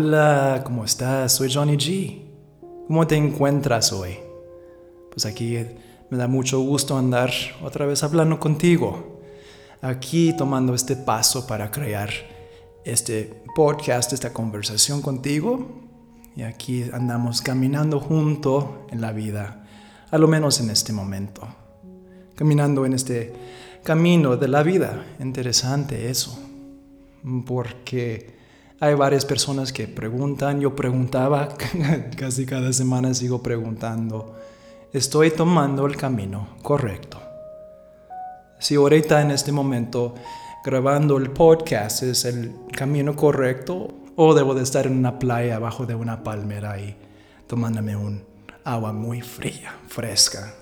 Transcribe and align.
Hola, 0.00 0.62
¿cómo 0.64 0.84
estás? 0.84 1.32
Soy 1.32 1.52
Johnny 1.52 1.76
G. 1.76 2.22
¿Cómo 2.86 3.04
te 3.08 3.16
encuentras 3.16 3.92
hoy? 3.92 4.16
Pues 5.10 5.26
aquí 5.26 5.58
me 6.08 6.16
da 6.16 6.28
mucho 6.28 6.60
gusto 6.60 6.96
andar 6.96 7.32
otra 7.64 7.84
vez 7.84 8.04
hablando 8.04 8.38
contigo. 8.38 9.20
Aquí 9.82 10.36
tomando 10.38 10.72
este 10.72 10.94
paso 10.94 11.48
para 11.48 11.72
crear 11.72 12.10
este 12.84 13.42
podcast, 13.56 14.12
esta 14.12 14.32
conversación 14.32 15.02
contigo. 15.02 15.66
Y 16.36 16.42
aquí 16.42 16.84
andamos 16.92 17.42
caminando 17.42 17.98
junto 17.98 18.86
en 18.92 19.00
la 19.00 19.10
vida, 19.10 19.66
a 20.12 20.16
lo 20.16 20.28
menos 20.28 20.60
en 20.60 20.70
este 20.70 20.92
momento. 20.92 21.40
Caminando 22.36 22.86
en 22.86 22.92
este 22.92 23.32
camino 23.82 24.36
de 24.36 24.46
la 24.46 24.62
vida. 24.62 25.04
Interesante 25.18 26.08
eso. 26.08 26.38
Porque 27.44 28.37
hay 28.80 28.94
varias 28.94 29.24
personas 29.24 29.72
que 29.72 29.88
preguntan, 29.88 30.60
yo 30.60 30.76
preguntaba, 30.76 31.48
casi 32.16 32.46
cada 32.46 32.72
semana 32.72 33.12
sigo 33.12 33.42
preguntando, 33.42 34.36
¿estoy 34.92 35.32
tomando 35.32 35.86
el 35.86 35.96
camino 35.96 36.56
correcto? 36.62 37.20
Si 38.60 38.76
ahorita 38.76 39.20
en 39.22 39.32
este 39.32 39.50
momento 39.50 40.14
grabando 40.64 41.16
el 41.16 41.30
podcast 41.30 42.02
es 42.02 42.24
el 42.24 42.52
camino 42.72 43.16
correcto 43.16 43.94
o 44.16 44.34
debo 44.34 44.54
de 44.54 44.62
estar 44.62 44.86
en 44.86 44.98
una 44.98 45.18
playa 45.18 45.56
abajo 45.56 45.86
de 45.86 45.94
una 45.94 46.22
palmera 46.22 46.80
y 46.80 46.96
tomándome 47.46 47.96
un 47.96 48.24
agua 48.64 48.92
muy 48.92 49.22
fría, 49.22 49.74
fresca. 49.88 50.54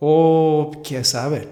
O 0.00 0.72
quién 0.84 1.04
sabe, 1.04 1.48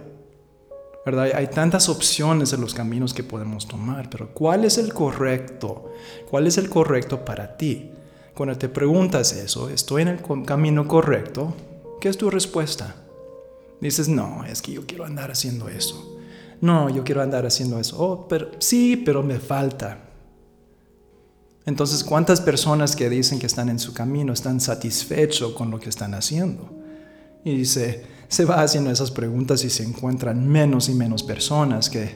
hay 1.06 1.46
tantas 1.48 1.88
opciones 1.88 2.52
en 2.52 2.60
los 2.62 2.72
caminos 2.72 3.12
que 3.12 3.22
podemos 3.22 3.68
tomar, 3.68 4.08
pero 4.08 4.30
¿cuál 4.32 4.64
es 4.64 4.78
el 4.78 4.94
correcto? 4.94 5.92
¿Cuál 6.30 6.46
es 6.46 6.56
el 6.56 6.70
correcto 6.70 7.24
para 7.24 7.56
ti? 7.56 7.90
Cuando 8.34 8.56
te 8.56 8.68
preguntas 8.68 9.32
eso, 9.32 9.68
¿estoy 9.68 10.02
en 10.02 10.08
el 10.08 10.20
camino 10.44 10.88
correcto? 10.88 11.54
¿Qué 12.00 12.08
es 12.08 12.16
tu 12.16 12.30
respuesta? 12.30 12.96
Dices, 13.80 14.08
no, 14.08 14.44
es 14.44 14.62
que 14.62 14.72
yo 14.72 14.86
quiero 14.86 15.04
andar 15.04 15.30
haciendo 15.30 15.68
eso. 15.68 16.18
No, 16.60 16.88
yo 16.88 17.04
quiero 17.04 17.20
andar 17.20 17.44
haciendo 17.44 17.78
eso. 17.78 17.96
Oh, 18.02 18.26
pero 18.26 18.50
sí, 18.58 18.96
pero 18.96 19.22
me 19.22 19.38
falta. 19.38 19.98
Entonces, 21.66 22.02
¿cuántas 22.02 22.40
personas 22.40 22.96
que 22.96 23.10
dicen 23.10 23.38
que 23.38 23.46
están 23.46 23.68
en 23.68 23.78
su 23.78 23.92
camino 23.92 24.32
están 24.32 24.60
satisfechos 24.60 25.52
con 25.52 25.70
lo 25.70 25.78
que 25.78 25.90
están 25.90 26.14
haciendo? 26.14 26.83
Y 27.44 27.56
dice, 27.56 28.04
se 28.28 28.44
va 28.44 28.62
haciendo 28.62 28.90
esas 28.90 29.10
preguntas 29.10 29.64
y 29.64 29.70
se 29.70 29.84
encuentran 29.84 30.48
menos 30.48 30.88
y 30.88 30.94
menos 30.94 31.22
personas 31.22 31.90
que 31.90 32.14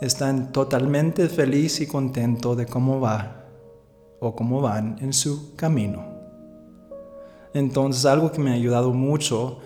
están 0.00 0.52
totalmente 0.52 1.28
feliz 1.28 1.80
y 1.80 1.86
contento 1.86 2.54
de 2.54 2.66
cómo 2.66 3.00
va 3.00 3.44
o 4.20 4.34
cómo 4.34 4.60
van 4.60 4.96
en 5.00 5.12
su 5.12 5.54
camino. 5.56 6.06
Entonces 7.54 8.04
algo 8.04 8.30
que 8.30 8.40
me 8.40 8.50
ha 8.50 8.54
ayudado 8.54 8.92
mucho 8.92 9.58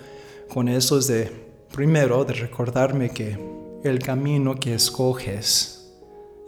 con 0.48 0.68
eso 0.68 0.98
es 0.98 1.06
de, 1.06 1.30
primero, 1.72 2.24
de 2.24 2.34
recordarme 2.34 3.10
que 3.10 3.38
el 3.84 3.98
camino 3.98 4.55
que 4.55 4.74
escoges 4.74 5.90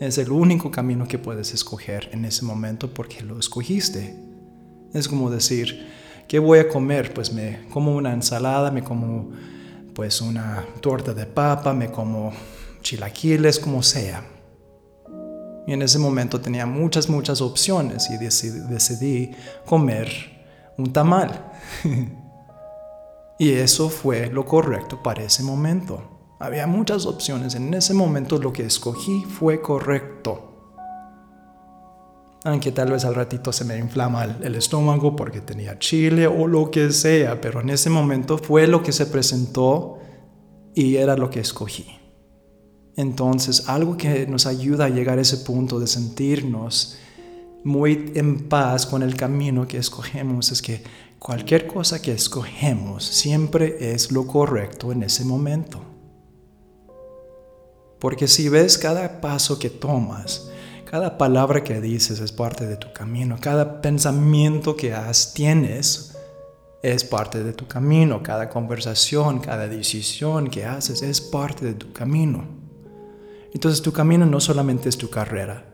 es 0.00 0.18
el 0.18 0.30
único 0.30 0.70
camino 0.70 1.06
que 1.06 1.18
puedes 1.18 1.52
escoger 1.54 2.08
en 2.12 2.24
ese 2.24 2.44
momento 2.44 2.92
porque 2.92 3.22
lo 3.22 3.38
escogiste. 3.38 4.16
Es 4.92 5.08
como 5.08 5.30
decir, 5.30 5.86
¿Qué 6.28 6.38
voy 6.38 6.58
a 6.58 6.68
comer? 6.68 7.12
Pues 7.12 7.32
me 7.32 7.66
como 7.70 7.94
una 7.94 8.12
ensalada, 8.12 8.70
me 8.70 8.82
como 8.82 9.30
pues 9.94 10.20
una 10.20 10.64
torta 10.80 11.14
de 11.14 11.26
papa, 11.26 11.72
me 11.72 11.90
como 11.90 12.32
chilaquiles, 12.82 13.58
como 13.58 13.82
sea. 13.82 14.24
Y 15.66 15.72
en 15.72 15.82
ese 15.82 15.98
momento 15.98 16.40
tenía 16.40 16.66
muchas, 16.66 17.08
muchas 17.08 17.40
opciones 17.40 18.10
y 18.10 18.18
decidí, 18.18 19.30
comer 19.64 20.08
un 20.76 20.92
tamal. 20.92 21.52
y 23.38 23.50
eso 23.50 23.88
fue 23.88 24.26
lo 24.26 24.44
correcto 24.44 25.02
para 25.02 25.22
ese 25.22 25.42
momento. 25.42 26.02
Había 26.38 26.66
muchas 26.66 27.06
opciones. 27.06 27.54
En 27.54 27.72
ese 27.72 27.94
momento 27.94 28.38
lo 28.38 28.52
que 28.52 28.64
escogí 28.64 29.24
fue 29.24 29.62
correcto 29.62 30.53
aunque 32.44 32.72
tal 32.72 32.92
vez 32.92 33.06
al 33.06 33.14
ratito 33.14 33.52
se 33.52 33.64
me 33.64 33.78
inflama 33.78 34.24
el, 34.24 34.54
estómago 34.54 35.16
porque 35.16 35.40
tenía 35.40 35.78
chile 35.78 36.26
o 36.26 36.46
lo 36.46 36.70
que 36.70 36.92
sea, 36.92 37.40
pero 37.40 37.62
en 37.62 37.70
ese 37.70 37.88
momento 37.88 38.36
fue 38.36 38.66
lo 38.66 38.82
que 38.82 38.92
se 38.92 39.06
presentó 39.06 39.98
y 40.74 40.96
era 40.96 41.16
lo 41.16 41.30
que 41.30 41.40
escogí. 41.40 41.86
Entonces, 42.96 43.68
algo 43.68 43.96
que 43.96 44.26
nos 44.26 44.46
ayuda 44.46 44.84
a 44.84 44.88
llegar 44.90 45.18
a 45.18 45.22
ese 45.22 45.38
punto 45.38 45.80
de 45.80 45.86
sentirnos 45.86 46.98
muy 47.64 48.12
en 48.14 48.46
paz 48.46 48.84
con 48.84 49.02
el 49.02 49.16
camino 49.16 49.66
que 49.66 49.78
escogemos 49.78 50.52
es 50.52 50.60
que 50.60 50.84
cualquier 51.18 51.66
cosa 51.66 52.02
que 52.02 52.12
escogemos 52.12 53.04
siempre 53.04 53.94
es 53.94 54.12
lo 54.12 54.26
correcto 54.26 54.92
en 54.92 55.02
ese 55.02 55.24
momento. 55.24 55.80
Porque 57.98 58.28
si 58.28 58.50
ves 58.50 58.76
cada 58.76 59.22
paso 59.22 59.58
que 59.58 59.70
tomas, 59.70 60.50
cada 60.94 61.18
palabra 61.18 61.64
que 61.64 61.80
dices 61.80 62.20
es 62.20 62.30
parte 62.30 62.68
de 62.68 62.76
tu 62.76 62.92
camino. 62.92 63.36
Cada 63.40 63.82
pensamiento 63.82 64.76
que 64.76 64.94
has, 64.94 65.34
tienes 65.34 66.16
es 66.84 67.02
parte 67.02 67.42
de 67.42 67.52
tu 67.52 67.66
camino. 67.66 68.22
Cada 68.22 68.48
conversación, 68.48 69.40
cada 69.40 69.66
decisión 69.66 70.46
que 70.46 70.64
haces 70.66 71.02
es 71.02 71.20
parte 71.20 71.66
de 71.66 71.74
tu 71.74 71.92
camino. 71.92 72.46
Entonces 73.52 73.82
tu 73.82 73.92
camino 73.92 74.24
no 74.24 74.38
solamente 74.38 74.88
es 74.88 74.96
tu 74.96 75.10
carrera. 75.10 75.64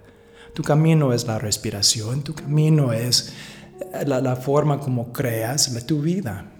Tu 0.55 0.63
camino 0.63 1.13
es 1.13 1.27
la 1.27 1.39
respiración. 1.39 2.23
Tu 2.23 2.35
camino 2.35 2.95
es 2.95 3.35
la, 4.07 4.23
la 4.23 4.37
forma 4.37 4.81
como 4.81 5.13
creas 5.13 5.71
tu 5.85 6.01
vida. 6.01 6.51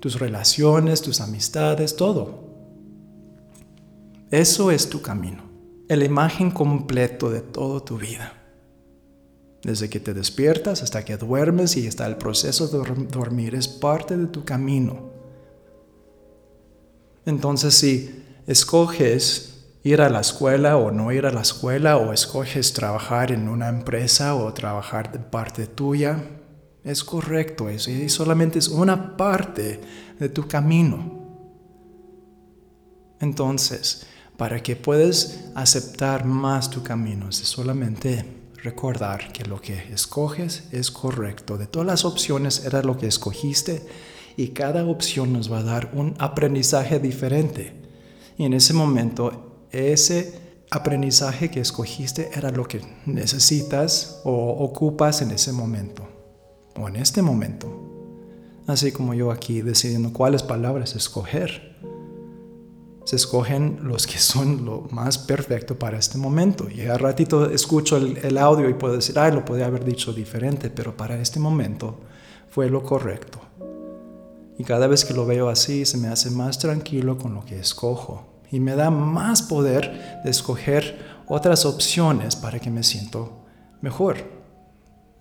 Tus 0.00 0.20
relaciones, 0.20 1.00
tus 1.00 1.22
amistades, 1.22 1.96
todo. 1.96 2.44
Eso 4.30 4.70
es 4.70 4.90
tu 4.90 5.00
camino 5.00 5.49
la 5.96 6.04
imagen 6.04 6.50
completo 6.50 7.30
de 7.30 7.40
toda 7.40 7.84
tu 7.84 7.98
vida. 7.98 8.34
Desde 9.62 9.90
que 9.90 10.00
te 10.00 10.14
despiertas 10.14 10.82
hasta 10.82 11.04
que 11.04 11.16
duermes 11.16 11.76
y 11.76 11.86
está 11.86 12.06
el 12.06 12.16
proceso 12.16 12.68
de 12.68 13.06
dormir 13.06 13.54
es 13.54 13.68
parte 13.68 14.16
de 14.16 14.26
tu 14.26 14.44
camino. 14.44 15.10
Entonces 17.26 17.74
si 17.74 18.24
escoges 18.46 19.66
ir 19.82 20.00
a 20.00 20.08
la 20.08 20.20
escuela 20.20 20.76
o 20.76 20.90
no 20.90 21.12
ir 21.12 21.26
a 21.26 21.32
la 21.32 21.42
escuela 21.42 21.96
o 21.96 22.12
escoges 22.12 22.72
trabajar 22.72 23.32
en 23.32 23.48
una 23.48 23.68
empresa 23.68 24.34
o 24.34 24.52
trabajar 24.54 25.12
de 25.12 25.18
parte 25.18 25.66
tuya, 25.66 26.22
es 26.84 27.04
correcto 27.04 27.68
eso 27.68 27.90
y 27.90 28.08
solamente 28.08 28.58
es 28.58 28.68
una 28.68 29.16
parte 29.16 29.80
de 30.18 30.28
tu 30.28 30.48
camino. 30.48 31.18
Entonces, 33.20 34.06
para 34.40 34.62
que 34.62 34.74
puedas 34.74 35.50
aceptar 35.54 36.24
más 36.24 36.70
tu 36.70 36.82
camino. 36.82 37.28
Es 37.28 37.36
solamente 37.36 38.24
recordar 38.64 39.34
que 39.34 39.44
lo 39.44 39.60
que 39.60 39.74
escoges 39.92 40.62
es 40.72 40.90
correcto. 40.90 41.58
De 41.58 41.66
todas 41.66 41.86
las 41.86 42.06
opciones 42.06 42.64
era 42.64 42.80
lo 42.80 42.96
que 42.96 43.06
escogiste 43.06 43.84
y 44.38 44.48
cada 44.48 44.86
opción 44.86 45.34
nos 45.34 45.52
va 45.52 45.58
a 45.58 45.62
dar 45.62 45.90
un 45.92 46.14
aprendizaje 46.18 46.98
diferente. 46.98 47.74
Y 48.38 48.46
en 48.46 48.54
ese 48.54 48.72
momento, 48.72 49.66
ese 49.72 50.32
aprendizaje 50.70 51.50
que 51.50 51.60
escogiste 51.60 52.30
era 52.34 52.50
lo 52.50 52.66
que 52.66 52.80
necesitas 53.04 54.22
o 54.24 54.32
ocupas 54.64 55.20
en 55.20 55.32
ese 55.32 55.52
momento 55.52 56.08
o 56.76 56.88
en 56.88 56.96
este 56.96 57.20
momento. 57.20 57.68
Así 58.66 58.90
como 58.90 59.12
yo 59.12 59.32
aquí 59.32 59.60
decidiendo 59.60 60.14
cuáles 60.14 60.42
palabras 60.42 60.96
escoger 60.96 61.76
se 63.04 63.16
escogen 63.16 63.80
los 63.82 64.06
que 64.06 64.18
son 64.18 64.64
lo 64.64 64.86
más 64.90 65.18
perfecto 65.18 65.78
para 65.78 65.98
este 65.98 66.18
momento. 66.18 66.68
Y 66.70 66.82
al 66.82 66.98
ratito 66.98 67.50
escucho 67.50 67.96
el, 67.96 68.38
audio 68.38 68.68
y 68.68 68.74
puedo 68.74 68.94
decir, 68.94 69.18
ay, 69.18 69.32
lo 69.32 69.44
podía 69.44 69.66
haber 69.66 69.84
dicho 69.84 70.12
diferente, 70.12 70.70
pero 70.70 70.96
para 70.96 71.20
este 71.20 71.40
momento 71.40 72.00
fue 72.48 72.68
lo 72.68 72.82
correcto. 72.82 73.40
Y 74.58 74.64
cada 74.64 74.86
vez 74.86 75.04
que 75.04 75.14
lo 75.14 75.24
veo 75.24 75.48
así, 75.48 75.86
se 75.86 75.96
me 75.96 76.08
hace 76.08 76.30
más 76.30 76.58
tranquilo 76.58 77.16
con 77.16 77.34
lo 77.34 77.44
que 77.44 77.58
escojo. 77.58 78.26
Y 78.50 78.60
me 78.60 78.74
da 78.74 78.90
más 78.90 79.42
poder 79.42 80.20
de 80.22 80.30
escoger 80.30 81.22
otras 81.26 81.64
opciones 81.64 82.36
para 82.36 82.58
que 82.58 82.70
me 82.70 82.82
siento 82.82 83.44
mejor. 83.80 84.18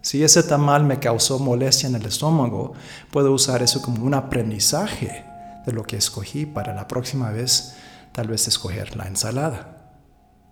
Si 0.02 0.24
ese 0.24 0.44
tamal 0.44 0.84
me 0.84 1.00
causó 1.00 1.40
molestia 1.40 1.88
en 1.88 1.96
el 1.96 2.06
estómago, 2.06 2.74
puedo 3.12 3.32
usar 3.32 3.62
eso 3.62 3.82
como 3.82 4.04
un 4.04 4.14
aprendizaje 4.14 5.29
de 5.70 5.76
lo 5.76 5.84
que 5.84 5.98
escogí 5.98 6.48
para 6.48 6.74
la 6.74 6.88
próxima 6.88 7.30
vez, 7.30 7.76
tal 8.12 8.28
vez 8.28 8.48
escoger 8.48 8.96
la 8.98 9.06
ensalada 9.06 9.94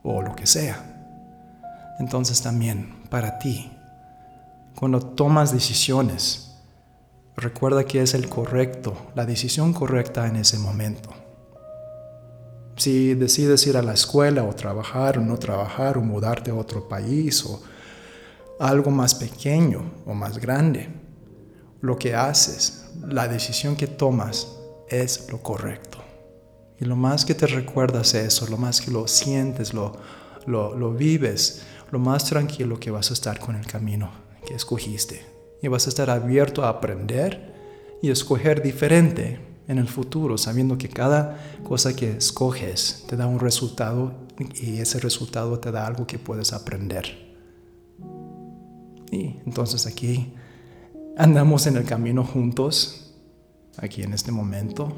o 0.03 0.21
lo 0.21 0.35
que 0.35 0.45
sea. 0.45 1.95
Entonces 1.99 2.43
también 2.43 3.03
para 3.09 3.39
ti, 3.39 3.71
cuando 4.75 5.01
tomas 5.01 5.51
decisiones, 5.51 6.55
recuerda 7.35 7.83
que 7.83 8.03
es 8.03 8.13
el 8.13 8.29
correcto, 8.29 8.95
la 9.15 9.25
decisión 9.25 9.73
correcta 9.73 10.27
en 10.27 10.35
ese 10.35 10.59
momento. 10.59 11.09
Si 12.75 13.15
decides 13.15 13.65
ir 13.65 13.75
a 13.75 13.81
la 13.81 13.93
escuela 13.93 14.43
o 14.43 14.53
trabajar 14.53 15.17
o 15.17 15.21
no 15.21 15.39
trabajar 15.39 15.97
o 15.97 16.01
mudarte 16.01 16.51
a 16.51 16.55
otro 16.55 16.87
país 16.87 17.43
o, 17.43 17.59
algo 18.59 18.89
más 18.89 19.13
pequeño 19.13 19.81
o 20.05 20.13
más 20.13 20.37
grande, 20.39 20.89
lo 21.81 21.97
que 21.97 22.15
haces, 22.15 22.89
la 23.07 23.27
decisión 23.27 23.75
que 23.75 23.87
tomas 23.87 24.56
es 24.89 25.29
lo 25.31 25.41
correcto. 25.41 25.99
Y 26.79 26.85
lo 26.85 26.95
más 26.95 27.25
que 27.25 27.33
te 27.33 27.47
recuerdas 27.47 28.13
eso, 28.13 28.47
lo 28.47 28.57
más 28.57 28.81
que 28.81 28.91
lo 28.91 29.07
sientes, 29.07 29.73
lo, 29.73 29.97
lo, 30.45 30.93
vives, 30.93 31.63
lo 31.91 31.99
más 31.99 32.25
tranquilo 32.25 32.79
que 32.79 32.91
vas 32.91 33.09
a 33.09 33.13
estar 33.13 33.39
con 33.39 33.55
el 33.55 33.65
camino 33.65 34.11
que 34.45 34.53
escogiste. 34.53 35.25
Y 35.61 35.67
vas 35.69 35.87
a 35.87 35.89
estar 35.89 36.09
abierto 36.09 36.63
a 36.63 36.69
aprender 36.69 37.53
y 38.01 38.11
escoger 38.11 38.61
diferente 38.61 39.39
en 39.67 39.79
el 39.79 39.87
futuro, 39.87 40.37
sabiendo 40.37 40.77
que 40.77 40.87
cada 40.87 41.59
cosa 41.63 41.95
que 41.95 42.11
escoges 42.11 43.03
te 43.07 43.17
da 43.17 43.25
un 43.25 43.39
resultado 43.39 44.13
y 44.55 44.79
ese 44.79 44.99
resultado 44.99 45.59
te 45.59 45.71
da 45.71 45.87
algo 45.87 46.05
que 46.05 46.19
puedes 46.19 46.53
aprender. 46.53 47.35
Y 49.11 49.39
entonces 49.45 49.87
aquí 49.87 50.33
andamos 51.17 51.65
en 51.65 51.77
el 51.77 51.85
camino 51.85 52.23
juntos, 52.23 53.06
aquí 53.77 54.03
en 54.03 54.13
este 54.13 54.31
momento, 54.31 54.91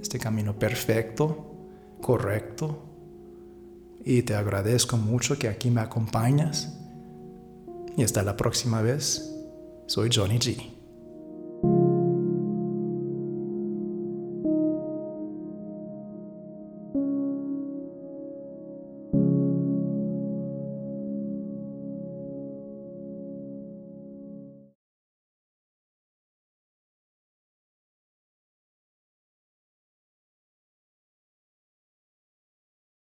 este 0.00 0.18
camino 0.18 0.58
perfecto, 0.58 1.54
correcto. 2.00 2.82
Y 4.04 4.22
te 4.22 4.34
agradezco 4.34 4.96
mucho 4.96 5.38
que 5.38 5.48
aquí 5.48 5.70
me 5.70 5.80
acompañas. 5.80 6.78
Y 7.96 8.02
hasta 8.02 8.22
la 8.22 8.36
próxima 8.36 8.82
vez. 8.82 9.30
Soy 9.86 10.10
Johnny 10.12 10.38
G. 10.38 10.73